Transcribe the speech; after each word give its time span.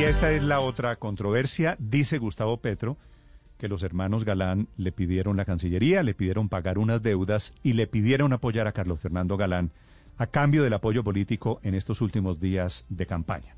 Y 0.00 0.04
esta 0.04 0.32
es 0.32 0.42
la 0.42 0.60
otra 0.60 0.96
controversia. 0.96 1.76
Dice 1.78 2.16
Gustavo 2.16 2.56
Petro 2.56 2.96
que 3.58 3.68
los 3.68 3.82
hermanos 3.82 4.24
Galán 4.24 4.66
le 4.78 4.92
pidieron 4.92 5.36
la 5.36 5.44
Cancillería, 5.44 6.02
le 6.02 6.14
pidieron 6.14 6.48
pagar 6.48 6.78
unas 6.78 7.02
deudas 7.02 7.54
y 7.62 7.74
le 7.74 7.86
pidieron 7.86 8.32
apoyar 8.32 8.66
a 8.66 8.72
Carlos 8.72 8.98
Fernando 8.98 9.36
Galán 9.36 9.72
a 10.16 10.28
cambio 10.28 10.62
del 10.62 10.72
apoyo 10.72 11.04
político 11.04 11.60
en 11.64 11.74
estos 11.74 12.00
últimos 12.00 12.40
días 12.40 12.86
de 12.88 13.04
campaña. 13.04 13.56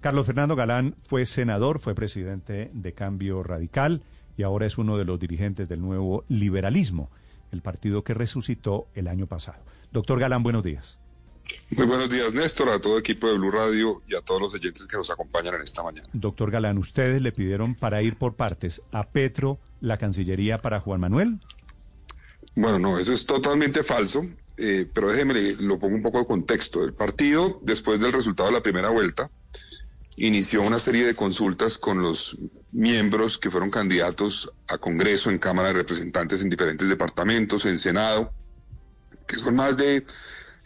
Carlos 0.00 0.26
Fernando 0.26 0.54
Galán 0.54 0.94
fue 1.02 1.26
senador, 1.26 1.80
fue 1.80 1.96
presidente 1.96 2.70
de 2.72 2.92
Cambio 2.92 3.42
Radical 3.42 4.02
y 4.36 4.44
ahora 4.44 4.66
es 4.66 4.78
uno 4.78 4.96
de 4.96 5.04
los 5.04 5.18
dirigentes 5.18 5.68
del 5.68 5.80
nuevo 5.80 6.24
liberalismo, 6.28 7.10
el 7.50 7.60
partido 7.60 8.04
que 8.04 8.14
resucitó 8.14 8.86
el 8.94 9.08
año 9.08 9.26
pasado. 9.26 9.64
Doctor 9.90 10.20
Galán, 10.20 10.44
buenos 10.44 10.62
días. 10.62 11.00
Muy 11.70 11.86
buenos 11.86 12.08
días, 12.10 12.32
Néstor, 12.32 12.70
a 12.70 12.80
todo 12.80 12.94
el 12.94 13.00
equipo 13.00 13.28
de 13.28 13.34
Blue 13.34 13.50
Radio 13.50 14.02
y 14.08 14.14
a 14.14 14.20
todos 14.20 14.40
los 14.40 14.54
oyentes 14.54 14.86
que 14.86 14.96
nos 14.96 15.10
acompañan 15.10 15.54
en 15.54 15.62
esta 15.62 15.82
mañana. 15.82 16.08
Doctor 16.12 16.50
Galán, 16.50 16.78
¿ustedes 16.78 17.20
le 17.20 17.32
pidieron 17.32 17.74
para 17.74 18.02
ir 18.02 18.16
por 18.16 18.34
partes 18.34 18.82
a 18.92 19.08
Petro 19.08 19.58
la 19.80 19.98
Cancillería 19.98 20.58
para 20.58 20.80
Juan 20.80 21.00
Manuel? 21.00 21.40
Bueno, 22.54 22.78
no, 22.78 22.98
eso 22.98 23.12
es 23.12 23.26
totalmente 23.26 23.82
falso, 23.82 24.26
eh, 24.56 24.88
pero 24.92 25.10
déjeme, 25.10 25.52
lo 25.58 25.78
pongo 25.78 25.96
un 25.96 26.02
poco 26.02 26.20
de 26.20 26.26
contexto. 26.26 26.84
El 26.84 26.94
partido, 26.94 27.58
después 27.62 28.00
del 28.00 28.12
resultado 28.12 28.48
de 28.48 28.54
la 28.54 28.62
primera 28.62 28.88
vuelta, 28.88 29.30
inició 30.16 30.62
una 30.62 30.78
serie 30.78 31.04
de 31.04 31.14
consultas 31.14 31.76
con 31.76 32.00
los 32.00 32.38
miembros 32.72 33.38
que 33.38 33.50
fueron 33.50 33.70
candidatos 33.70 34.50
a 34.68 34.78
Congreso, 34.78 35.30
en 35.30 35.38
Cámara 35.38 35.68
de 35.68 35.74
Representantes 35.74 36.40
en 36.42 36.48
diferentes 36.48 36.88
departamentos, 36.88 37.66
en 37.66 37.76
Senado, 37.76 38.32
que 39.26 39.36
son 39.36 39.56
más 39.56 39.76
de 39.76 40.06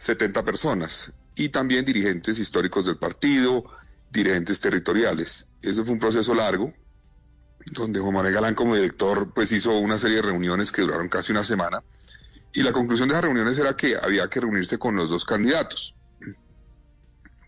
70 0.01 0.43
personas, 0.43 1.13
y 1.35 1.49
también 1.49 1.85
dirigentes 1.85 2.39
históricos 2.39 2.87
del 2.87 2.97
partido, 2.97 3.65
dirigentes 4.09 4.59
territoriales. 4.59 5.47
Ese 5.61 5.83
fue 5.83 5.93
un 5.93 5.99
proceso 5.99 6.33
largo, 6.33 6.73
donde 7.73 7.99
Juan 7.99 8.15
Manuel 8.15 8.33
Galán 8.33 8.55
como 8.55 8.75
director 8.75 9.31
pues 9.31 9.51
hizo 9.51 9.77
una 9.77 9.99
serie 9.99 10.15
de 10.15 10.23
reuniones 10.23 10.71
que 10.71 10.81
duraron 10.81 11.07
casi 11.07 11.31
una 11.31 11.43
semana, 11.43 11.83
y 12.51 12.63
la 12.63 12.71
conclusión 12.71 13.09
de 13.09 13.13
esas 13.13 13.25
reuniones 13.25 13.59
era 13.59 13.77
que 13.77 13.95
había 13.95 14.27
que 14.27 14.39
reunirse 14.39 14.79
con 14.79 14.95
los 14.95 15.11
dos 15.11 15.23
candidatos. 15.23 15.93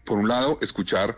Por 0.05 0.19
un 0.19 0.27
lado, 0.27 0.59
escuchar 0.61 1.17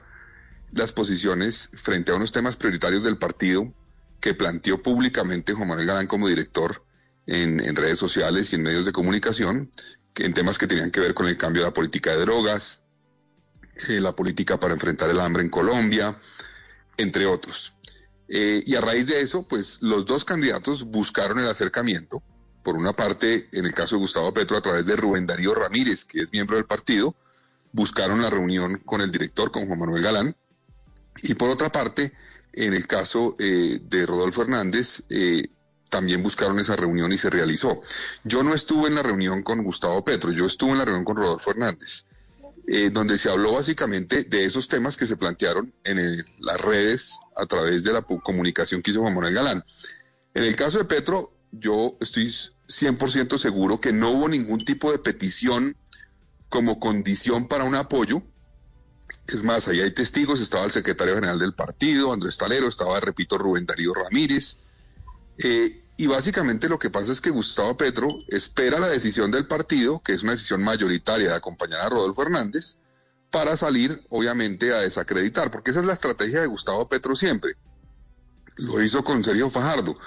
las 0.72 0.94
posiciones 0.94 1.70
frente 1.74 2.14
a 2.14 2.16
unos 2.16 2.32
temas 2.32 2.56
prioritarios 2.56 3.04
del 3.04 3.18
partido 3.18 3.74
que 4.22 4.36
planteó 4.36 4.82
públicamente 4.82 5.52
Juan 5.52 5.68
Manuel 5.68 5.88
Galán 5.88 6.08
como 6.08 6.30
director 6.30 6.86
en, 7.28 7.60
en 7.60 7.76
redes 7.76 8.00
sociales 8.00 8.54
y 8.54 8.56
en 8.56 8.64
medios 8.64 8.86
de 8.86 8.94
comunicación, 8.94 9.70
en 10.18 10.34
temas 10.34 10.58
que 10.58 10.68
tenían 10.68 10.92
que 10.92 11.00
ver 11.00 11.14
con 11.14 11.28
el 11.28 11.38
cambio 11.38 11.62
de 11.62 11.70
la 11.70 11.74
política 11.74 12.12
de 12.12 12.18
drogas, 12.18 12.82
eh, 13.90 14.00
la 14.00 14.16
política 14.16 14.60
para 14.60 14.74
enfrentar 14.74 15.10
el 15.10 15.20
hambre 15.20 15.44
en 15.44 15.50
Colombia, 15.50 16.18
entre 16.98 17.26
otros. 17.26 17.76
Eh, 18.28 18.64
y 18.66 18.76
a 18.76 18.82
raíz 18.82 19.08
de 19.08 19.22
eso, 19.22 19.48
pues 19.48 19.78
los 19.82 20.06
dos 20.06 20.26
candidatos 20.26 20.86
buscaron 20.86 21.40
el 21.40 21.48
acercamiento. 21.48 22.24
Por 22.64 22.76
una 22.76 22.94
parte, 22.94 23.50
en 23.52 23.66
el 23.66 23.74
caso 23.74 23.96
de 23.96 24.02
Gustavo 24.02 24.34
Petro, 24.34 24.58
a 24.58 24.62
través 24.62 24.86
de 24.86 24.96
Rubén 24.96 25.28
Darío 25.28 25.54
Ramírez, 25.54 26.06
que 26.06 26.22
es 26.22 26.32
miembro 26.32 26.56
del 26.56 26.66
partido, 26.66 27.16
buscaron 27.74 28.22
la 28.22 28.30
reunión 28.30 28.80
con 28.86 29.02
el 29.02 29.12
director, 29.12 29.52
con 29.52 29.68
Juan 29.68 29.80
Manuel 29.80 30.02
Galán. 30.02 30.36
Y 31.22 31.36
por 31.36 31.50
otra 31.50 31.72
parte, 31.72 32.14
en 32.54 32.74
el 32.74 32.88
caso 32.88 33.36
eh, 33.38 33.80
de 33.84 34.06
Rodolfo 34.06 34.42
Hernández, 34.42 35.04
también 35.96 36.22
buscaron 36.22 36.60
esa 36.60 36.76
reunión 36.76 37.14
y 37.14 37.18
se 37.18 37.30
realizó. 37.30 37.80
Yo 38.26 38.44
no 38.44 38.54
estuve 38.54 38.90
en 38.90 38.96
la 38.96 39.02
reunión 39.02 39.44
con 39.44 39.64
Gustavo 39.64 40.04
Petro, 40.04 40.34
yo 40.34 40.46
estuve 40.46 40.72
en 40.72 40.80
la 40.80 40.84
reunión 40.84 41.06
con 41.06 41.16
Rodolfo 41.16 41.52
Hernández, 41.52 42.04
eh, 42.68 42.90
donde 42.92 43.18
se 43.18 43.30
habló 43.30 43.54
básicamente 43.54 44.26
de 44.26 44.44
esos 44.44 44.68
temas 44.68 44.98
que 44.98 45.08
se 45.08 45.16
plantearon 45.16 45.74
en 45.86 46.26
las 46.40 46.60
redes 46.60 47.18
a 47.38 47.46
través 47.46 47.86
de 47.86 47.94
la 47.94 48.02
comunicación 48.02 48.82
que 48.82 48.92
hizo 48.92 49.00
Juan 49.00 49.14
Manuel 49.14 49.36
Galán. 49.36 49.64
En 50.34 50.44
el 50.44 50.58
caso 50.58 50.80
de 50.80 50.84
Petro, 50.84 51.32
yo 51.54 51.96
estoy 52.02 52.26
100% 52.26 53.38
seguro 53.38 53.80
que 53.80 53.94
no 53.94 54.12
hubo 54.12 54.28
ningún 54.28 54.66
tipo 54.66 54.92
de 54.92 55.00
petición 55.00 55.78
como 56.50 56.82
condición 56.82 57.48
para 57.48 57.64
un 57.64 57.76
apoyo. 57.76 58.22
Es 59.28 59.46
más, 59.46 59.70
ahí 59.70 59.80
hay 59.80 59.92
testigos, 59.92 60.42
estaba 60.42 60.66
el 60.66 60.72
secretario 60.74 61.16
general 61.16 61.40
del 61.40 61.54
partido, 61.54 62.12
Andrés 62.12 62.38
Talero, 62.38 62.68
estaba, 62.68 63.00
repito, 63.00 63.38
Rubén 63.38 63.66
Darío 63.66 63.94
Ramírez, 63.94 64.58
eh, 65.38 65.85
y 65.98 66.08
básicamente 66.08 66.68
lo 66.68 66.78
que 66.78 66.90
pasa 66.90 67.12
es 67.12 67.22
que 67.22 67.30
Gustavo 67.30 67.78
Petro 67.78 68.10
espera 68.28 68.80
la 68.80 68.90
decisión 68.90 69.32
del 69.32 69.48
partido, 69.48 70.02
que 70.04 70.14
es 70.14 70.24
una 70.24 70.34
decisión 70.34 70.62
mayoritaria 70.62 71.30
de 71.30 71.36
acompañar 71.36 71.82
a 71.82 71.90
Rodolfo 71.90 72.24
Hernández, 72.24 72.78
para 73.32 73.56
salir, 73.58 74.02
obviamente, 74.10 74.74
a 74.74 74.80
desacreditar, 74.80 75.52
porque 75.52 75.72
esa 75.72 75.80
es 75.80 75.86
la 75.86 75.94
estrategia 75.94 76.42
de 76.42 76.48
Gustavo 76.48 76.88
Petro 76.88 77.16
siempre. 77.16 77.56
Lo 78.56 78.82
hizo 78.82 79.04
con 79.04 79.24
Sergio 79.24 79.50
Fajardo. 79.50 79.98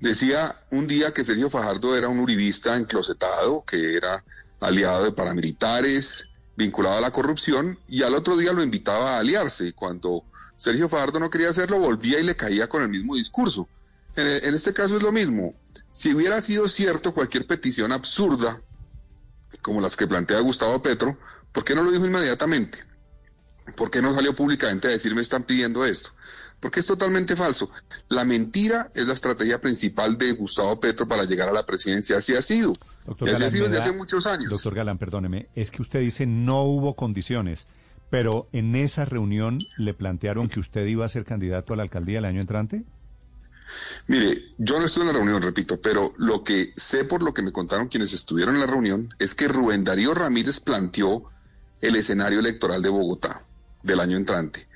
Decía 0.00 0.60
un 0.70 0.86
día 0.86 1.12
que 1.12 1.24
Sergio 1.24 1.50
Fajardo 1.50 1.96
era 1.96 2.08
un 2.08 2.20
uribista 2.20 2.76
enclosetado, 2.76 3.64
que 3.66 3.96
era 3.96 4.24
aliado 4.60 5.04
de 5.04 5.12
paramilitares, 5.12 6.28
vinculado 6.56 6.98
a 6.98 7.00
la 7.00 7.12
corrupción, 7.12 7.78
y 7.88 8.02
al 8.02 8.14
otro 8.14 8.36
día 8.36 8.52
lo 8.52 8.62
invitaba 8.62 9.16
a 9.16 9.18
aliarse. 9.20 9.72
Cuando 9.72 10.24
Sergio 10.56 10.88
Fajardo 10.88 11.18
no 11.18 11.30
quería 11.30 11.50
hacerlo, 11.50 11.78
volvía 11.78 12.18
y 12.20 12.24
le 12.24 12.36
caía 12.36 12.68
con 12.68 12.82
el 12.82 12.88
mismo 12.88 13.16
discurso. 13.16 13.68
En, 14.16 14.54
este 14.54 14.72
caso 14.72 14.96
es 14.96 15.02
lo 15.02 15.12
mismo. 15.12 15.54
Si 15.88 16.14
hubiera 16.14 16.40
sido 16.40 16.68
cierto 16.68 17.12
cualquier 17.14 17.46
petición 17.46 17.92
absurda, 17.92 18.60
como 19.62 19.80
las 19.80 19.96
que 19.96 20.06
plantea 20.06 20.40
Gustavo 20.40 20.80
Petro, 20.82 21.18
¿por 21.52 21.64
qué 21.64 21.74
no 21.74 21.82
lo 21.82 21.90
dijo 21.90 22.06
inmediatamente? 22.06 22.78
¿Por 23.76 23.90
qué 23.90 24.02
no 24.02 24.14
salió 24.14 24.34
públicamente 24.34 24.88
a 24.88 24.90
decir 24.90 25.14
me 25.14 25.22
están 25.22 25.44
pidiendo 25.44 25.84
esto? 25.84 26.10
Porque 26.60 26.80
es 26.80 26.86
totalmente 26.86 27.34
falso. 27.34 27.70
La 28.08 28.24
mentira 28.24 28.90
es 28.94 29.06
la 29.06 29.14
estrategia 29.14 29.60
principal 29.60 30.16
de 30.16 30.32
Gustavo 30.32 30.78
Petro 30.78 31.08
para 31.08 31.24
llegar 31.24 31.48
a 31.48 31.52
la 31.52 31.66
presidencia. 31.66 32.18
Así 32.18 32.34
ha 32.34 32.42
sido. 32.42 32.74
Doctor 33.06 33.30
así 33.30 33.44
ha 33.44 33.50
sido 33.50 33.64
desde 33.64 33.80
hace 33.80 33.92
muchos 33.92 34.26
años. 34.26 34.50
Doctor 34.50 34.74
Galán, 34.74 34.98
perdóneme, 34.98 35.48
es 35.54 35.70
que 35.70 35.82
usted 35.82 36.00
dice 36.00 36.26
no 36.26 36.62
hubo 36.62 36.94
condiciones, 36.94 37.66
pero 38.10 38.48
en 38.52 38.76
esa 38.76 39.04
reunión 39.04 39.58
le 39.76 39.92
plantearon 39.92 40.48
que 40.48 40.60
usted 40.60 40.86
iba 40.86 41.04
a 41.04 41.08
ser 41.08 41.24
candidato 41.24 41.74
a 41.74 41.76
la 41.76 41.82
alcaldía 41.82 42.18
el 42.18 42.24
año 42.24 42.40
entrante. 42.40 42.84
Mire, 44.06 44.52
yo 44.58 44.78
no 44.78 44.84
estuve 44.84 45.02
en 45.04 45.08
la 45.08 45.14
reunión, 45.14 45.42
repito, 45.42 45.80
pero 45.80 46.12
lo 46.16 46.44
que 46.44 46.72
sé 46.76 47.04
por 47.04 47.22
lo 47.22 47.32
que 47.32 47.42
me 47.42 47.52
contaron 47.52 47.88
quienes 47.88 48.12
estuvieron 48.12 48.54
en 48.54 48.60
la 48.60 48.66
reunión 48.66 49.14
es 49.18 49.34
que 49.34 49.48
Rubén 49.48 49.84
Darío 49.84 50.14
Ramírez 50.14 50.60
planteó 50.60 51.30
el 51.80 51.96
escenario 51.96 52.38
electoral 52.38 52.82
de 52.82 52.88
Bogotá 52.88 53.40
del 53.82 54.00
año 54.00 54.16
entrante. 54.16 54.68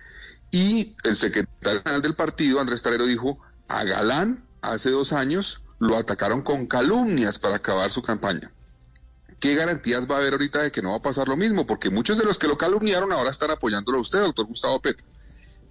Y 0.50 0.96
el 1.04 1.16
secretario 1.16 1.82
general 1.82 2.02
del 2.02 2.14
partido, 2.14 2.60
Andrés 2.60 2.82
Tarero, 2.82 3.06
dijo, 3.06 3.38
a 3.68 3.84
Galán 3.84 4.44
hace 4.62 4.90
dos 4.90 5.12
años 5.12 5.62
lo 5.78 5.96
atacaron 5.96 6.42
con 6.42 6.66
calumnias 6.66 7.38
para 7.38 7.56
acabar 7.56 7.90
su 7.90 8.02
campaña. 8.02 8.50
¿Qué 9.40 9.54
garantías 9.54 10.06
va 10.10 10.16
a 10.16 10.18
haber 10.18 10.32
ahorita 10.32 10.62
de 10.62 10.72
que 10.72 10.82
no 10.82 10.90
va 10.90 10.96
a 10.96 11.02
pasar 11.02 11.28
lo 11.28 11.36
mismo? 11.36 11.64
Porque 11.64 11.90
muchos 11.90 12.18
de 12.18 12.24
los 12.24 12.38
que 12.38 12.48
lo 12.48 12.58
calumniaron 12.58 13.12
ahora 13.12 13.30
están 13.30 13.50
apoyándolo 13.50 13.98
a 13.98 14.00
usted, 14.00 14.20
doctor 14.20 14.46
Gustavo 14.46 14.80
Petro. 14.80 15.06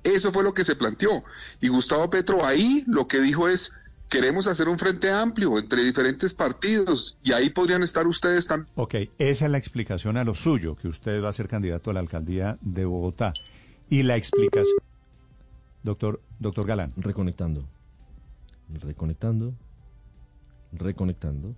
Eso 0.04 0.32
fue 0.32 0.44
lo 0.44 0.54
que 0.54 0.64
se 0.64 0.76
planteó. 0.76 1.24
Y 1.62 1.68
Gustavo 1.70 2.10
Petro 2.10 2.46
ahí 2.46 2.84
lo 2.88 3.08
que 3.08 3.20
dijo 3.20 3.48
es, 3.48 3.72
queremos 4.10 4.48
hacer 4.48 4.68
un 4.70 4.78
frente 4.78 5.12
amplio 5.12 5.58
entre 5.58 5.84
diferentes 5.84 6.34
partidos 6.34 7.18
y 7.24 7.34
ahí 7.34 7.50
podrían 7.50 7.84
estar 7.84 8.08
ustedes 8.08 8.48
también. 8.48 8.72
Ok, 8.76 8.96
esa 9.18 9.46
es 9.46 9.52
la 9.52 9.58
explicación 9.58 10.18
a 10.18 10.24
lo 10.24 10.34
suyo, 10.34 10.76
que 10.76 10.88
usted 10.88 11.22
va 11.22 11.30
a 11.30 11.34
ser 11.34 11.48
candidato 11.48 11.92
a 11.92 11.94
la 11.94 12.00
alcaldía 12.00 12.58
de 12.62 12.86
Bogotá. 12.86 13.34
Y 13.90 14.04
la 14.04 14.18
explicación... 14.18 14.78
Doctor, 15.84 16.22
doctor 16.40 16.66
Galán. 16.66 16.92
Reconectando. 16.98 17.66
Reconectando. 18.70 19.54
Reconectando. 20.74 21.56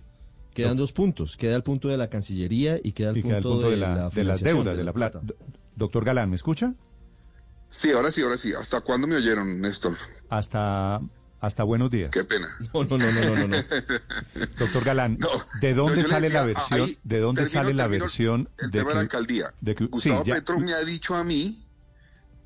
Quedan 0.54 0.76
dos 0.76 0.92
puntos. 0.92 1.36
Queda 1.36 1.56
el 1.56 1.62
punto 1.62 1.88
de 1.88 1.96
la 1.96 2.08
Cancillería 2.08 2.78
y 2.82 2.92
queda 2.92 3.10
el, 3.10 3.22
punto, 3.22 3.70
de, 3.70 3.76
la, 3.76 4.10
de 4.10 4.24
las 4.24 4.40
deudas, 4.42 4.76
de 4.76 4.84
la 4.84 4.92
plata. 4.92 5.20
Doctor 5.76 6.04
Galán, 6.04 6.30
¿me 6.30 6.36
escucha? 6.36 6.74
Sí, 7.70 7.92
ahora 7.92 8.10
sí, 8.10 8.22
ahora 8.22 8.36
sí. 8.36 8.52
¿Hasta 8.52 8.80
cuándo 8.80 9.06
me 9.06 9.16
oyeron, 9.16 9.60
Néstor? 9.60 9.96
Hasta 10.28 11.00
hasta 11.40 11.62
buenos 11.62 11.90
días. 11.90 12.10
Qué 12.10 12.24
pena. 12.24 12.48
No, 12.74 12.84
no, 12.84 12.98
no, 12.98 13.10
no, 13.12 13.48
no. 13.48 13.56
Doctor 14.58 14.84
Galán, 14.84 15.18
¿de 15.60 15.74
dónde 15.74 16.04
sale 16.04 16.28
la 16.28 16.44
versión? 16.44 16.90
¿De 17.02 17.18
dónde 17.18 17.46
sale 17.46 17.72
la 17.72 17.86
versión 17.86 18.48
el 18.58 18.70
de, 18.70 18.78
tema 18.78 18.90
de 18.90 18.94
la 18.96 19.00
alcaldía? 19.00 19.54
De 19.60 19.74
Gustavo 19.74 20.24
Petro 20.24 20.60
me 20.60 20.74
ha 20.74 20.84
dicho 20.84 21.14
a 21.14 21.24
mí 21.24 21.66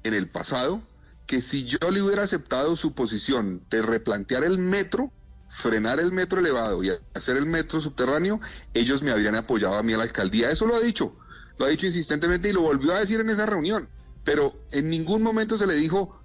en 0.05 0.15
el 0.15 0.29
pasado 0.29 0.81
que 1.27 1.41
si 1.41 1.65
yo 1.65 1.91
le 1.91 2.03
hubiera 2.03 2.23
aceptado 2.23 2.77
su 2.77 2.95
posición 2.95 3.65
de 3.71 3.83
replantear 3.83 4.45
el 4.45 4.59
metro, 4.59 5.11
frenar 5.49 5.99
el 5.99 6.13
metro 6.13 6.39
elevado 6.39 6.85
y 6.85 6.93
hacer 7.15 7.37
el 7.37 7.47
metro 7.47 7.81
subterráneo, 7.81 8.41
ellos 8.75 9.03
me 9.03 9.11
habrían 9.11 9.35
apoyado 9.35 9.75
a 9.75 9.83
mí 9.83 9.93
a 9.95 9.97
la 9.97 10.05
alcaldía. 10.05 10.51
Eso 10.51 10.67
lo 10.67 10.77
ha 10.77 10.81
dicho, 10.81 11.17
lo 11.59 11.65
ha 11.65 11.69
dicho 11.69 11.87
insistentemente 11.87 12.51
y 12.51 12.53
lo 12.53 12.63
volvió 12.63 12.95
a 12.95 13.01
decir 13.01 13.21
en 13.21 13.31
esa 13.31 13.47
reunión 13.47 13.89
pero 14.25 14.55
en 14.73 14.91
ningún 14.91 15.23
momento 15.23 15.57
se 15.57 15.67
le 15.67 15.75
dijo 15.75 16.19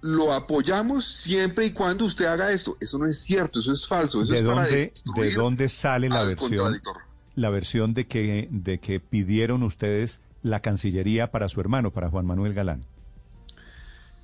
lo 0.00 0.32
apoyamos 0.32 1.04
siempre 1.04 1.66
y 1.66 1.70
cuando 1.70 2.04
usted 2.04 2.24
haga 2.24 2.50
esto. 2.50 2.76
Eso 2.80 2.98
no 2.98 3.06
es 3.06 3.20
cierto, 3.20 3.60
eso 3.60 3.70
es 3.70 3.86
falso. 3.86 4.22
Eso 4.22 4.32
¿De, 4.32 4.40
es 4.40 4.44
dónde, 4.44 4.92
¿De 5.14 5.30
dónde 5.34 5.68
sale 5.68 6.08
la 6.08 6.24
versión, 6.24 6.82
la 7.36 7.50
versión 7.50 7.94
de 7.94 8.08
que, 8.08 8.48
de 8.50 8.80
que 8.80 8.98
pidieron 8.98 9.62
ustedes 9.62 10.18
la 10.42 10.58
Cancillería 10.58 11.30
para 11.30 11.48
su 11.48 11.60
hermano, 11.60 11.92
para 11.92 12.10
Juan 12.10 12.26
Manuel 12.26 12.52
Galán? 12.52 12.84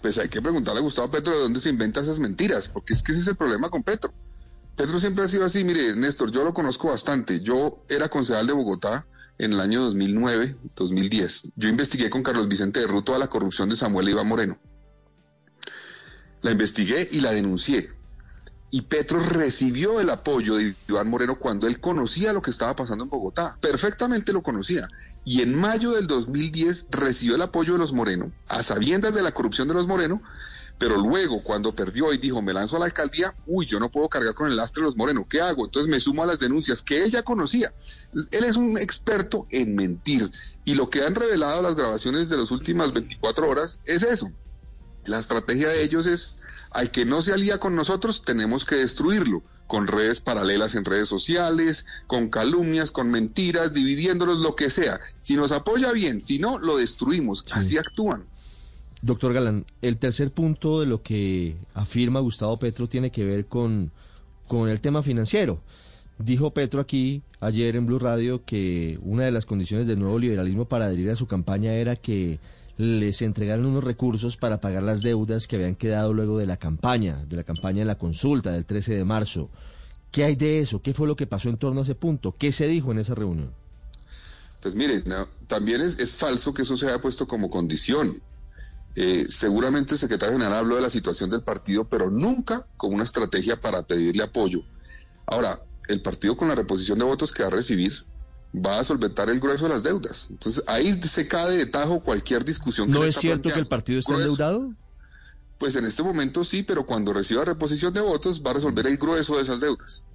pues 0.01 0.19
hay 0.19 0.29
que 0.29 0.41
preguntarle 0.41 0.81
a 0.81 0.83
Gustavo 0.83 1.11
Petro 1.11 1.35
de 1.35 1.41
dónde 1.41 1.61
se 1.61 1.71
inventa 1.71 2.01
esas 2.01 2.19
mentiras, 2.19 2.69
porque 2.69 2.95
es 2.95 3.03
que 3.03 3.13
ese 3.13 3.23
es 3.23 3.29
el 3.29 3.37
problema 3.37 3.69
con 3.69 3.83
Petro. 3.83 4.13
Petro 4.77 5.01
siempre 5.01 5.25
ha 5.25 5.29
sido 5.29 5.45
así, 5.45 5.65
mire, 5.65 5.97
Néstor, 5.97 6.31
yo 6.31 6.45
lo 6.45 6.55
conozco 6.55 6.89
bastante. 6.89 7.41
Yo 7.41 7.83
era 7.89 8.09
concejal 8.09 8.47
de 8.47 8.53
Bogotá 8.53 9.07
en 9.39 9.53
el 9.53 9.61
año 9.61 9.83
2009, 9.83 10.57
2010. 10.75 11.53
Yo 11.57 11.69
investigué 11.69 12.11
con 12.11 12.23
Carlos 12.23 12.49
Vicente 12.49 12.81
de 12.81 12.87
Ruto 12.87 13.15
a 13.15 13.19
la 13.19 13.29
corrupción 13.29 13.69
de 13.69 13.77
Samuel 13.77 14.09
Iván 14.09 14.27
Moreno. 14.27 14.59
La 16.43 16.51
investigué 16.51 17.09
y 17.11 17.21
la 17.21 17.33
denuncié. 17.33 17.91
Y 18.71 18.83
Petro 18.83 19.21
recibió 19.21 19.99
el 20.01 20.11
apoyo 20.11 20.57
de 20.57 20.75
Iván 20.89 21.09
Moreno 21.09 21.39
cuando 21.39 21.67
él 21.67 21.81
conocía 21.81 22.33
lo 22.33 22.43
que 22.43 22.51
estaba 22.51 22.77
pasando 22.77 23.05
en 23.05 23.11
Bogotá. 23.11 23.57
Perfectamente 23.61 24.33
lo 24.33 24.43
conocía. 24.43 24.89
Y 25.25 25.41
en 25.41 25.55
mayo 25.55 25.93
del 25.93 26.07
2010 26.07 26.89
recibió 26.91 27.37
el 27.37 27.43
apoyo 27.43 27.75
de 27.75 27.79
los 27.79 27.93
Moreno, 27.93 28.33
a 28.49 28.63
sabiendas 28.63 29.15
de 29.15 29.23
la 29.23 29.33
corrupción 29.33 29.69
de 29.69 29.75
los 29.75 29.87
Moreno, 29.87 30.21
pero 30.79 30.97
luego 30.97 31.43
cuando 31.43 31.75
perdió 31.75 32.13
y 32.13 32.19
dijo, 32.19 32.41
me 32.41 32.53
lanzo 32.53 32.77
a 32.77 32.79
la 32.79 32.85
alcaldía, 32.85 33.35
uy, 33.47 33.67
yo 33.67 33.81
no 33.81 33.91
puedo 33.91 34.09
cargar 34.09 34.35
con 34.35 34.49
el 34.49 34.57
lastre 34.57 34.83
de 34.83 34.87
los 34.87 34.97
Moreno, 34.97 35.27
¿qué 35.29 35.41
hago? 35.41 35.65
Entonces 35.65 35.91
me 35.91 35.99
sumo 35.99 36.23
a 36.23 36.27
las 36.27 36.39
denuncias 36.39 36.83
que 36.83 37.03
él 37.03 37.11
ya 37.11 37.23
conocía. 37.23 37.75
él 38.31 38.45
es 38.45 38.57
un 38.57 38.79
experto 38.79 39.47
en 39.51 39.75
mentir. 39.75 40.31
Y 40.65 40.75
lo 40.75 40.89
que 40.89 41.03
han 41.03 41.17
revelado 41.17 41.63
las 41.63 41.75
grabaciones 41.75 42.29
de 42.29 42.37
las 42.37 42.53
últimas 42.53 42.93
24 42.93 43.49
horas 43.49 43.81
es 43.87 44.05
eso. 44.05 44.31
La 45.05 45.19
estrategia 45.19 45.69
de 45.69 45.83
ellos 45.83 46.07
es 46.07 46.37
al 46.71 46.91
que 46.91 47.05
no 47.05 47.23
se 47.23 47.33
alía 47.33 47.59
con 47.59 47.75
nosotros, 47.75 48.23
tenemos 48.23 48.65
que 48.65 48.77
destruirlo, 48.77 49.43
con 49.67 49.87
redes 49.87 50.21
paralelas 50.21 50.75
en 50.75 50.85
redes 50.85 51.09
sociales, 51.09 51.87
con 52.07 52.29
calumnias, 52.29 52.93
con 52.93 53.11
mentiras, 53.11 53.73
dividiéndolos, 53.73 54.39
lo 54.39 54.55
que 54.55 54.71
sea. 54.71 55.01
Si 55.21 55.35
nos 55.35 55.51
apoya 55.51 55.93
bien, 55.93 56.21
si 56.21 56.39
no, 56.39 56.59
lo 56.59 56.77
destruimos. 56.77 57.45
Así 57.53 57.79
actúan. 57.79 58.27
Doctor 59.01 59.33
Galán, 59.33 59.65
el 59.81 59.97
tercer 59.97 60.31
punto 60.31 60.81
de 60.81 60.87
lo 60.87 61.03
que 61.03 61.57
afirma 61.75 62.21
Gustavo 62.21 62.59
Petro 62.59 62.89
tiene 62.89 63.11
que 63.11 63.25
ver 63.25 63.47
con, 63.47 63.93
con 64.47 64.69
el 64.69 64.81
tema 64.81 65.03
financiero. 65.03 65.61
Dijo 66.19 66.53
Petro 66.53 66.81
aquí 66.81 67.23
ayer 67.41 67.77
en 67.77 67.87
Blue 67.87 68.01
Radio 68.01 68.45
que 68.45 68.99
una 69.03 69.25
de 69.25 69.31
las 69.31 69.47
condiciones 69.47 69.87
del 69.87 70.01
nuevo 70.01 70.19
liberalismo 70.19 70.65
para 70.65 70.87
adherir 70.87 71.11
a 71.11 71.17
su 71.17 71.29
campaña 71.29 71.75
era 71.75 71.95
que 71.95 72.41
les 72.77 73.23
entregaron 73.23 73.67
unos 73.67 73.85
recursos 73.85 74.37
para 74.37 74.61
pagar 74.61 74.83
las 74.83 75.03
deudas 75.03 75.47
que 75.47 75.57
habían 75.57 75.77
quedado 75.77 76.13
luego 76.13 76.39
de 76.39 76.47
la 76.47 76.57
campaña, 76.57 77.25
de 77.29 77.37
la 77.37 77.45
campaña 77.45 77.81
de 77.81 77.85
la 77.85 77.99
consulta 77.99 78.53
del 78.53 78.65
13 78.65 78.95
de 78.95 79.05
marzo. 79.05 79.51
¿Qué 80.11 80.25
hay 80.25 80.37
de 80.37 80.61
eso? 80.61 80.81
¿Qué 80.81 80.95
fue 80.95 81.07
lo 81.07 81.17
que 81.17 81.27
pasó 81.27 81.49
en 81.49 81.59
torno 81.59 81.81
a 81.81 81.83
ese 81.83 81.95
punto? 81.95 82.35
¿Qué 82.37 82.51
se 82.51 82.67
dijo 82.67 82.93
en 82.93 82.99
esa 82.99 83.15
reunión? 83.15 83.53
Pues 84.61 84.75
mire, 84.75 85.05
también 85.47 85.81
es, 85.83 86.17
falso 86.17 86.55
que 86.55 86.63
eso 86.63 86.77
se 86.77 86.87
haya 86.87 87.01
puesto 87.01 87.29
como 87.29 87.49
condición. 87.49 88.21
Eh, 89.01 89.27
seguramente 89.29 89.95
el 89.95 89.99
secretario 90.01 90.33
general 90.33 90.59
habló 90.59 90.75
de 90.75 90.83
la 90.83 90.91
situación 90.91 91.31
del 91.31 91.43
partido, 91.43 91.85
pero 91.85 92.11
nunca 92.11 92.67
como 92.77 92.97
una 92.97 93.05
estrategia 93.05 93.61
para 93.61 93.83
pedirle 93.83 94.25
apoyo. 94.25 94.65
Ahora, 95.25 95.63
el 95.87 96.03
partido 96.03 96.37
con 96.37 96.49
la 96.49 96.57
reposición 96.57 96.99
de 96.99 97.05
votos 97.05 97.31
que 97.31 97.45
va 97.45 97.49
a 97.49 97.53
recibir 97.53 98.05
va 98.53 98.81
a 98.81 98.83
solventar 98.83 99.31
el 99.31 99.39
grueso 99.39 99.69
de 99.69 99.75
las 99.75 99.85
deudas. 99.85 100.27
Entonces 100.31 100.65
ahí 100.67 101.01
se 101.01 101.29
cae 101.29 101.57
de 101.59 101.67
tajo 101.67 102.01
cualquier 102.01 102.45
discusión. 102.45 102.91
¿No 102.91 103.05
es 103.05 103.15
cierto 103.15 103.51
que 103.51 103.61
el 103.61 103.69
partido 103.69 104.01
está 104.01 104.15
endeudado? 104.15 104.75
Pues 105.59 105.77
en 105.77 105.85
este 105.85 106.03
momento 106.03 106.43
sí, 106.43 106.65
pero 106.65 106.85
cuando 106.85 107.13
reciba 107.13 107.45
reposición 107.45 107.95
de 107.95 108.01
votos 108.01 108.43
va 108.45 108.51
a 108.51 108.55
resolver 108.55 108.85
el 108.89 108.97
grueso 108.97 109.37
de 109.37 109.43
esas 109.43 109.61
deudas. 109.61 110.07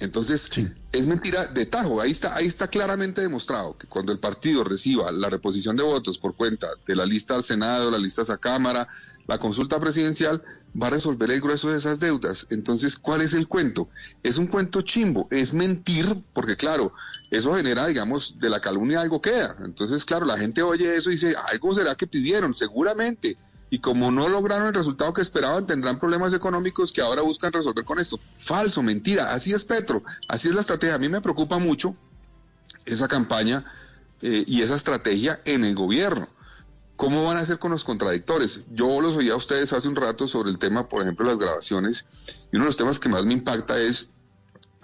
Entonces, 0.00 0.48
es 0.92 1.06
mentira 1.06 1.46
de 1.46 1.66
tajo. 1.66 2.00
Ahí 2.00 2.10
está, 2.10 2.34
ahí 2.34 2.46
está 2.46 2.68
claramente 2.68 3.20
demostrado 3.20 3.76
que 3.76 3.86
cuando 3.86 4.12
el 4.12 4.18
partido 4.18 4.64
reciba 4.64 5.12
la 5.12 5.28
reposición 5.28 5.76
de 5.76 5.82
votos 5.82 6.18
por 6.18 6.34
cuenta 6.34 6.68
de 6.86 6.96
la 6.96 7.04
lista 7.04 7.34
al 7.34 7.44
Senado, 7.44 7.90
la 7.90 7.98
lista 7.98 8.22
a 8.28 8.38
Cámara, 8.38 8.88
la 9.26 9.38
consulta 9.38 9.78
presidencial, 9.78 10.42
va 10.80 10.86
a 10.86 10.90
resolver 10.90 11.30
el 11.30 11.40
grueso 11.40 11.70
de 11.70 11.78
esas 11.78 12.00
deudas. 12.00 12.46
Entonces, 12.50 12.96
¿cuál 12.96 13.20
es 13.20 13.34
el 13.34 13.46
cuento? 13.46 13.88
Es 14.22 14.38
un 14.38 14.46
cuento 14.46 14.80
chimbo, 14.82 15.28
es 15.30 15.52
mentir, 15.52 16.24
porque 16.32 16.56
claro, 16.56 16.92
eso 17.30 17.54
genera, 17.54 17.86
digamos, 17.86 18.38
de 18.40 18.48
la 18.48 18.60
calumnia 18.60 19.02
algo 19.02 19.20
queda. 19.20 19.56
Entonces, 19.64 20.04
claro, 20.04 20.24
la 20.24 20.38
gente 20.38 20.62
oye 20.62 20.96
eso 20.96 21.10
y 21.10 21.14
dice, 21.14 21.34
algo 21.50 21.74
será 21.74 21.94
que 21.94 22.06
pidieron, 22.06 22.54
seguramente. 22.54 23.36
Y 23.70 23.78
como 23.78 24.10
no 24.10 24.28
lograron 24.28 24.66
el 24.66 24.74
resultado 24.74 25.12
que 25.12 25.22
esperaban, 25.22 25.66
tendrán 25.66 25.98
problemas 25.98 26.34
económicos 26.34 26.92
que 26.92 27.00
ahora 27.00 27.22
buscan 27.22 27.52
resolver 27.52 27.84
con 27.84 28.00
esto. 28.00 28.18
Falso, 28.38 28.82
mentira, 28.82 29.32
así 29.32 29.52
es 29.52 29.64
Petro, 29.64 30.02
así 30.28 30.48
es 30.48 30.54
la 30.54 30.60
estrategia. 30.60 30.96
A 30.96 30.98
mí 30.98 31.08
me 31.08 31.20
preocupa 31.20 31.58
mucho 31.58 31.94
esa 32.84 33.06
campaña 33.06 33.64
eh, 34.22 34.44
y 34.46 34.62
esa 34.62 34.74
estrategia 34.74 35.40
en 35.44 35.64
el 35.64 35.74
gobierno. 35.74 36.28
¿Cómo 36.96 37.22
van 37.24 37.38
a 37.38 37.40
hacer 37.40 37.58
con 37.58 37.70
los 37.70 37.84
contradictores? 37.84 38.64
Yo 38.72 39.00
los 39.00 39.16
oía 39.16 39.32
a 39.32 39.36
ustedes 39.36 39.72
hace 39.72 39.88
un 39.88 39.96
rato 39.96 40.26
sobre 40.28 40.50
el 40.50 40.58
tema, 40.58 40.86
por 40.88 41.00
ejemplo, 41.00 41.24
las 41.24 41.38
grabaciones, 41.38 42.04
y 42.52 42.56
uno 42.56 42.64
de 42.64 42.68
los 42.68 42.76
temas 42.76 43.00
que 43.00 43.08
más 43.08 43.24
me 43.24 43.32
impacta 43.32 43.80
es 43.80 44.10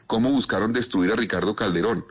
cómo 0.07 0.31
buscaron 0.31 0.73
destruir 0.73 1.13
a 1.13 1.17
Ricardo 1.17 1.57
Calderón 1.57 2.05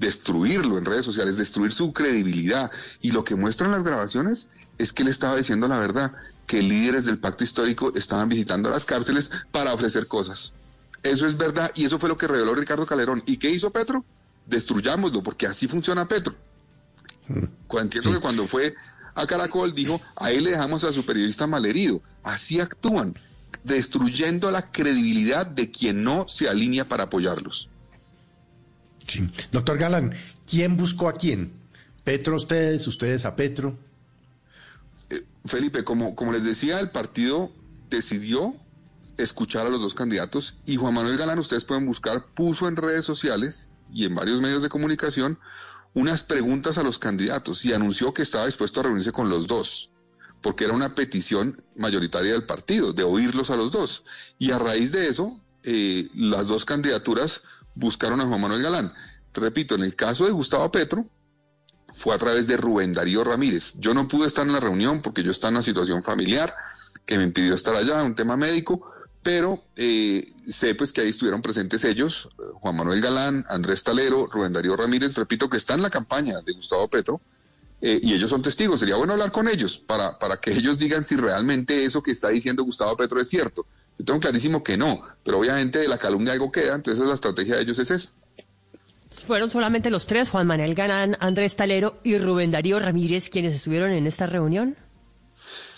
destruirlo 0.00 0.78
en 0.78 0.86
redes 0.86 1.04
sociales, 1.04 1.36
destruir 1.36 1.72
su 1.72 1.92
credibilidad. 1.92 2.72
Y 3.00 3.12
lo 3.12 3.22
que 3.22 3.36
muestran 3.36 3.70
las 3.70 3.84
grabaciones 3.84 4.48
es 4.78 4.92
que 4.92 5.02
él 5.02 5.08
estaba 5.08 5.36
diciendo 5.36 5.68
la 5.68 5.78
verdad, 5.78 6.14
que 6.46 6.62
líderes 6.62 7.04
del 7.04 7.18
pacto 7.18 7.44
histórico 7.44 7.92
estaban 7.94 8.28
visitando 8.28 8.70
las 8.70 8.84
cárceles 8.84 9.30
para 9.52 9.72
ofrecer 9.72 10.08
cosas. 10.08 10.54
Eso 11.02 11.26
es 11.26 11.36
verdad 11.36 11.70
y 11.74 11.84
eso 11.84 11.98
fue 11.98 12.08
lo 12.08 12.18
que 12.18 12.26
reveló 12.26 12.54
Ricardo 12.54 12.86
Calderón. 12.86 13.22
¿Y 13.26 13.36
qué 13.36 13.50
hizo 13.50 13.70
Petro? 13.70 14.04
Destruyámoslo, 14.46 15.22
porque 15.22 15.46
así 15.46 15.68
funciona 15.68 16.08
Petro. 16.08 16.34
Entiendo 17.70 18.10
que 18.10 18.20
cuando 18.20 18.48
fue 18.48 18.74
a 19.14 19.26
Caracol 19.26 19.74
dijo, 19.74 20.00
ahí 20.16 20.40
le 20.40 20.50
dejamos 20.50 20.82
a 20.82 20.92
su 20.92 21.04
periodista 21.04 21.46
malherido. 21.46 22.02
Así 22.22 22.58
actúan, 22.58 23.14
destruyendo 23.64 24.50
la 24.50 24.70
credibilidad 24.70 25.46
de 25.46 25.70
quien 25.70 26.02
no 26.02 26.28
se 26.28 26.48
alinea 26.48 26.88
para 26.88 27.04
apoyarlos. 27.04 27.68
Doctor 29.50 29.78
Galán, 29.78 30.14
¿quién 30.46 30.76
buscó 30.76 31.08
a 31.08 31.14
quién? 31.14 31.52
¿Petro 32.04 32.36
ustedes, 32.36 32.86
ustedes 32.86 33.24
a 33.24 33.36
Petro? 33.36 33.76
Eh, 35.10 35.24
Felipe, 35.44 35.84
como, 35.84 36.14
como 36.14 36.32
les 36.32 36.44
decía, 36.44 36.80
el 36.80 36.90
partido 36.90 37.52
decidió 37.88 38.54
escuchar 39.18 39.66
a 39.66 39.70
los 39.70 39.80
dos 39.80 39.94
candidatos 39.94 40.56
y 40.64 40.76
Juan 40.76 40.94
Manuel 40.94 41.18
Galán, 41.18 41.38
ustedes 41.38 41.64
pueden 41.64 41.86
buscar, 41.86 42.26
puso 42.34 42.68
en 42.68 42.76
redes 42.76 43.04
sociales 43.04 43.70
y 43.92 44.04
en 44.04 44.14
varios 44.14 44.40
medios 44.40 44.62
de 44.62 44.68
comunicación 44.68 45.38
unas 45.92 46.22
preguntas 46.22 46.78
a 46.78 46.82
los 46.82 46.98
candidatos 46.98 47.64
y 47.64 47.72
anunció 47.72 48.14
que 48.14 48.22
estaba 48.22 48.46
dispuesto 48.46 48.80
a 48.80 48.84
reunirse 48.84 49.12
con 49.12 49.28
los 49.28 49.46
dos, 49.46 49.90
porque 50.42 50.64
era 50.64 50.74
una 50.74 50.94
petición 50.94 51.62
mayoritaria 51.76 52.32
del 52.32 52.44
partido, 52.44 52.92
de 52.92 53.02
oírlos 53.02 53.50
a 53.50 53.56
los 53.56 53.72
dos. 53.72 54.04
Y 54.38 54.52
a 54.52 54.58
raíz 54.58 54.92
de 54.92 55.08
eso, 55.08 55.40
eh, 55.62 56.08
las 56.14 56.48
dos 56.48 56.64
candidaturas 56.64 57.42
buscaron 57.74 58.20
a 58.20 58.26
Juan 58.26 58.40
Manuel 58.40 58.62
Galán. 58.62 58.92
Repito, 59.34 59.74
en 59.74 59.82
el 59.82 59.94
caso 59.94 60.24
de 60.24 60.32
Gustavo 60.32 60.70
Petro, 60.72 61.06
fue 61.94 62.14
a 62.14 62.18
través 62.18 62.46
de 62.46 62.56
Rubén 62.56 62.92
Darío 62.92 63.24
Ramírez. 63.24 63.74
Yo 63.78 63.94
no 63.94 64.08
pude 64.08 64.26
estar 64.26 64.46
en 64.46 64.52
la 64.52 64.60
reunión 64.60 65.02
porque 65.02 65.22
yo 65.22 65.30
estaba 65.30 65.50
en 65.50 65.56
una 65.56 65.62
situación 65.62 66.02
familiar 66.02 66.54
que 67.04 67.18
me 67.18 67.24
impidió 67.24 67.54
estar 67.54 67.74
allá, 67.74 68.02
un 68.02 68.14
tema 68.14 68.36
médico, 68.36 68.90
pero 69.22 69.62
eh, 69.76 70.32
sé 70.48 70.74
pues 70.74 70.92
que 70.92 71.02
ahí 71.02 71.10
estuvieron 71.10 71.42
presentes 71.42 71.84
ellos, 71.84 72.28
Juan 72.54 72.76
Manuel 72.76 73.00
Galán, 73.00 73.44
Andrés 73.48 73.82
Talero, 73.82 74.26
Rubén 74.26 74.52
Darío 74.52 74.76
Ramírez, 74.76 75.16
repito 75.16 75.50
que 75.50 75.56
está 75.56 75.74
en 75.74 75.82
la 75.82 75.90
campaña 75.90 76.40
de 76.40 76.52
Gustavo 76.52 76.88
Petro, 76.88 77.20
eh, 77.80 78.00
y 78.02 78.14
ellos 78.14 78.30
son 78.30 78.42
testigos. 78.42 78.80
Sería 78.80 78.96
bueno 78.96 79.14
hablar 79.14 79.32
con 79.32 79.48
ellos 79.48 79.78
para, 79.78 80.18
para 80.18 80.36
que 80.36 80.52
ellos 80.52 80.78
digan 80.78 81.04
si 81.04 81.16
realmente 81.16 81.84
eso 81.84 82.02
que 82.02 82.10
está 82.10 82.28
diciendo 82.28 82.64
Gustavo 82.64 82.96
Petro 82.96 83.20
es 83.20 83.28
cierto. 83.28 83.66
Yo 83.98 84.04
tengo 84.04 84.20
clarísimo 84.20 84.62
que 84.62 84.76
no, 84.76 85.02
pero 85.24 85.38
obviamente 85.38 85.78
de 85.80 85.88
la 85.88 85.98
calumnia 85.98 86.32
algo 86.32 86.50
queda, 86.50 86.74
entonces 86.74 87.04
la 87.04 87.14
estrategia 87.14 87.56
de 87.56 87.62
ellos 87.62 87.78
es 87.78 87.90
esa. 87.90 88.12
Fueron 89.26 89.50
solamente 89.50 89.90
los 89.90 90.06
tres, 90.06 90.30
Juan 90.30 90.46
Manuel 90.46 90.74
Ganán, 90.74 91.16
Andrés 91.20 91.56
Talero 91.56 92.00
y 92.04 92.16
Rubén 92.16 92.50
Darío 92.50 92.78
Ramírez, 92.78 93.28
quienes 93.28 93.54
estuvieron 93.54 93.90
en 93.90 94.06
esta 94.06 94.26
reunión. 94.26 94.76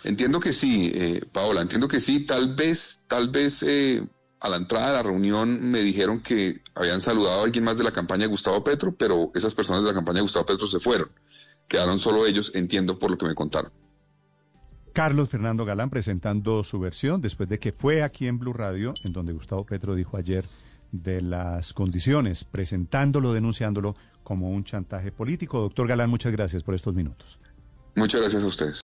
Entiendo 0.04 0.40
que 0.40 0.52
sí, 0.52 0.92
eh, 0.94 1.24
Paola, 1.32 1.62
entiendo 1.62 1.88
que 1.88 2.00
sí. 2.00 2.20
Tal 2.20 2.54
vez, 2.54 3.04
tal 3.08 3.30
vez 3.30 3.62
eh, 3.62 4.04
a 4.40 4.48
la 4.48 4.56
entrada 4.56 4.88
de 4.88 4.92
la 4.94 5.02
reunión 5.02 5.60
me 5.60 5.80
dijeron 5.80 6.20
que 6.20 6.60
habían 6.74 7.00
saludado 7.00 7.40
a 7.40 7.44
alguien 7.44 7.64
más 7.64 7.78
de 7.78 7.84
la 7.84 7.92
campaña 7.92 8.22
de 8.22 8.28
Gustavo 8.28 8.62
Petro, 8.64 8.94
pero 8.96 9.30
esas 9.34 9.54
personas 9.54 9.82
de 9.82 9.90
la 9.90 9.94
campaña 9.94 10.16
de 10.16 10.22
Gustavo 10.22 10.46
Petro 10.46 10.66
se 10.66 10.80
fueron. 10.80 11.10
Quedaron 11.68 11.98
solo 11.98 12.26
ellos, 12.26 12.54
entiendo 12.54 12.98
por 12.98 13.10
lo 13.10 13.18
que 13.18 13.26
me 13.26 13.34
contaron. 13.34 13.72
Carlos 14.92 15.30
Fernando 15.30 15.64
Galán 15.64 15.88
presentando 15.88 16.62
su 16.62 16.78
versión 16.78 17.20
después 17.20 17.48
de 17.48 17.58
que 17.58 17.72
fue 17.72 18.02
aquí 18.02 18.26
en 18.26 18.38
Blue 18.38 18.52
Radio, 18.52 18.92
en 19.04 19.12
donde 19.12 19.32
Gustavo 19.32 19.64
Petro 19.64 19.94
dijo 19.94 20.16
ayer 20.18 20.44
de 20.90 21.22
las 21.22 21.72
condiciones, 21.72 22.44
presentándolo, 22.44 23.32
denunciándolo 23.32 23.94
como 24.22 24.50
un 24.50 24.64
chantaje 24.64 25.10
político. 25.10 25.60
Doctor 25.60 25.88
Galán, 25.88 26.10
muchas 26.10 26.32
gracias 26.32 26.62
por 26.62 26.74
estos 26.74 26.94
minutos. 26.94 27.38
Muchas 27.96 28.20
gracias 28.20 28.42
a 28.42 28.46
ustedes. 28.46 28.78